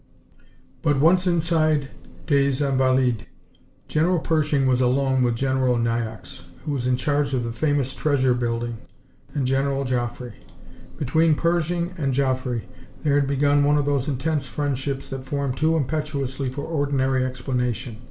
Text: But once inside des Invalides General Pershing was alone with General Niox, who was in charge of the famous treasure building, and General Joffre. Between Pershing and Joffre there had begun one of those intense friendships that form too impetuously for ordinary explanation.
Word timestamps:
But 0.81 0.99
once 0.99 1.27
inside 1.27 1.89
des 2.25 2.53
Invalides 2.65 3.25
General 3.87 4.17
Pershing 4.17 4.65
was 4.65 4.81
alone 4.81 5.21
with 5.21 5.35
General 5.35 5.77
Niox, 5.77 6.45
who 6.65 6.71
was 6.71 6.87
in 6.87 6.97
charge 6.97 7.35
of 7.35 7.43
the 7.43 7.53
famous 7.53 7.93
treasure 7.93 8.33
building, 8.33 8.77
and 9.35 9.45
General 9.45 9.85
Joffre. 9.85 10.33
Between 10.97 11.35
Pershing 11.35 11.93
and 11.99 12.15
Joffre 12.15 12.63
there 13.03 13.13
had 13.13 13.27
begun 13.27 13.63
one 13.63 13.77
of 13.77 13.85
those 13.85 14.07
intense 14.07 14.47
friendships 14.47 15.07
that 15.09 15.23
form 15.23 15.53
too 15.53 15.77
impetuously 15.77 16.49
for 16.49 16.63
ordinary 16.63 17.23
explanation. 17.23 17.97